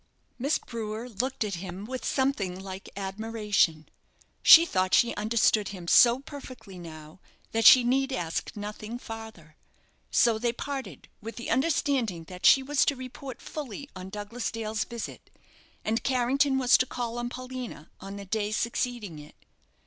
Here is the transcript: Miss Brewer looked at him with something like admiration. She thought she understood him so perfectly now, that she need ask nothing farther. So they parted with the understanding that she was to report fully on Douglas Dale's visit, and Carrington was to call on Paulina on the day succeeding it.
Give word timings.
Miss 0.39 0.57
Brewer 0.57 1.07
looked 1.07 1.43
at 1.43 1.53
him 1.61 1.85
with 1.85 2.03
something 2.03 2.59
like 2.59 2.89
admiration. 2.97 3.87
She 4.41 4.65
thought 4.65 4.95
she 4.95 5.13
understood 5.13 5.67
him 5.67 5.87
so 5.87 6.17
perfectly 6.17 6.79
now, 6.79 7.19
that 7.51 7.65
she 7.65 7.83
need 7.83 8.11
ask 8.11 8.51
nothing 8.55 8.97
farther. 8.97 9.57
So 10.09 10.39
they 10.39 10.53
parted 10.53 11.07
with 11.21 11.35
the 11.35 11.51
understanding 11.51 12.23
that 12.23 12.47
she 12.47 12.63
was 12.63 12.83
to 12.85 12.95
report 12.95 13.43
fully 13.43 13.87
on 13.95 14.09
Douglas 14.09 14.49
Dale's 14.49 14.85
visit, 14.85 15.29
and 15.85 16.01
Carrington 16.03 16.57
was 16.57 16.79
to 16.79 16.87
call 16.87 17.19
on 17.19 17.29
Paulina 17.29 17.91
on 17.99 18.15
the 18.15 18.25
day 18.25 18.51
succeeding 18.51 19.19
it. 19.19 19.35